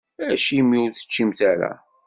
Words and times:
Acimi 0.31 0.77
ur 0.83 0.91
teččimt 0.91 1.39
ara? 1.51 1.71